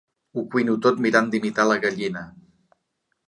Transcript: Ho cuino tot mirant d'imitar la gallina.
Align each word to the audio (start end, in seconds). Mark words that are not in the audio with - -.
Ho 0.37 0.43
cuino 0.53 0.77
tot 0.85 1.03
mirant 1.07 1.29
d'imitar 1.35 1.67
la 1.73 1.77
gallina. 1.83 2.23